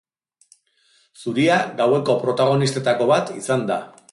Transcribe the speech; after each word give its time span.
Zuria 1.23 1.57
gaueko 1.81 2.15
protagonistetako 2.25 3.09
bat 3.13 3.31
izan 3.43 3.69
da. 3.73 3.79